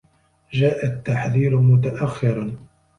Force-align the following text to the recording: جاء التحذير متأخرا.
جاء 0.53 0.83
التحذير 0.85 1.59
متأخرا. 1.61 2.55